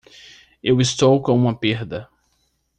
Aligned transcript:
Eu 0.63 0.81
estou 0.81 1.21
com 1.21 1.31
uma 1.35 1.55
perda 1.55 2.09